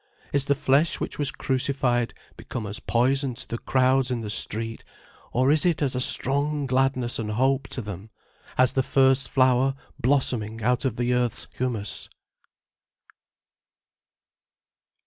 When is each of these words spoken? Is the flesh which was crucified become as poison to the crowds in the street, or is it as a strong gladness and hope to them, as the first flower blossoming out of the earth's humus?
Is 0.33 0.45
the 0.45 0.55
flesh 0.55 0.99
which 0.99 1.19
was 1.19 1.29
crucified 1.29 2.15
become 2.35 2.65
as 2.65 2.79
poison 2.79 3.35
to 3.35 3.47
the 3.47 3.59
crowds 3.59 4.09
in 4.09 4.21
the 4.21 4.31
street, 4.31 4.83
or 5.31 5.51
is 5.51 5.63
it 5.63 5.79
as 5.79 5.93
a 5.93 6.01
strong 6.01 6.65
gladness 6.65 7.19
and 7.19 7.29
hope 7.29 7.67
to 7.67 7.83
them, 7.83 8.09
as 8.57 8.73
the 8.73 8.81
first 8.81 9.29
flower 9.29 9.75
blossoming 9.99 10.63
out 10.63 10.85
of 10.85 10.95
the 10.95 11.13
earth's 11.13 11.47
humus? 11.53 12.09